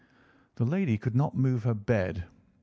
"The 0.55 0.65
lady 0.65 0.97
could 0.97 1.15
not 1.15 1.37
move 1.37 1.61
her 1.63 1.75
bed. 1.75 2.23